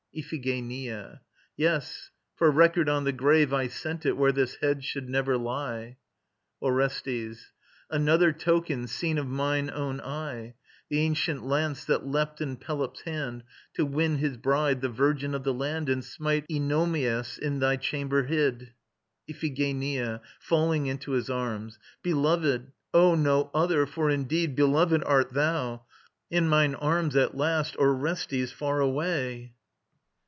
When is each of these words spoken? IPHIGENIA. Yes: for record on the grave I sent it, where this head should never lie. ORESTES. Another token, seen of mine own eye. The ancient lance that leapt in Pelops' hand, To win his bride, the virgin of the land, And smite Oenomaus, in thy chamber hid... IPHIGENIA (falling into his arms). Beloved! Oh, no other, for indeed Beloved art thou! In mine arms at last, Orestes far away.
IPHIGENIA. 0.13 1.21
Yes: 1.55 2.09
for 2.35 2.51
record 2.51 2.89
on 2.89 3.05
the 3.05 3.13
grave 3.13 3.53
I 3.53 3.67
sent 3.67 4.05
it, 4.05 4.17
where 4.17 4.33
this 4.33 4.55
head 4.55 4.83
should 4.83 5.07
never 5.07 5.37
lie. 5.37 5.95
ORESTES. 6.61 7.53
Another 7.89 8.33
token, 8.33 8.87
seen 8.87 9.17
of 9.17 9.25
mine 9.25 9.69
own 9.73 10.01
eye. 10.01 10.55
The 10.89 10.99
ancient 10.99 11.45
lance 11.45 11.85
that 11.85 12.05
leapt 12.05 12.41
in 12.41 12.57
Pelops' 12.57 13.03
hand, 13.03 13.43
To 13.75 13.85
win 13.85 14.17
his 14.17 14.35
bride, 14.35 14.81
the 14.81 14.89
virgin 14.89 15.33
of 15.33 15.45
the 15.45 15.53
land, 15.53 15.87
And 15.87 16.03
smite 16.03 16.45
Oenomaus, 16.51 17.37
in 17.37 17.59
thy 17.59 17.77
chamber 17.77 18.23
hid... 18.23 18.73
IPHIGENIA 19.29 20.19
(falling 20.41 20.87
into 20.87 21.11
his 21.13 21.29
arms). 21.29 21.79
Beloved! 22.03 22.73
Oh, 22.93 23.15
no 23.15 23.49
other, 23.53 23.85
for 23.85 24.09
indeed 24.09 24.57
Beloved 24.57 25.05
art 25.05 25.31
thou! 25.31 25.85
In 26.29 26.49
mine 26.49 26.75
arms 26.75 27.15
at 27.15 27.37
last, 27.37 27.77
Orestes 27.79 28.51
far 28.51 28.81
away. 28.81 29.53